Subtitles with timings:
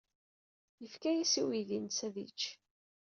[0.81, 2.41] Yefka-as i uydi-nnes ad yečč.